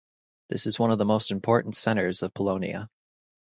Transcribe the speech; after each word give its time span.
This 0.49 0.65
is 0.65 0.79
one 0.79 0.89
of 0.89 0.97
the 0.97 1.05
most 1.05 1.29
important 1.29 1.75
centers 1.75 2.23
of 2.23 2.33
Polonia. 2.33 2.89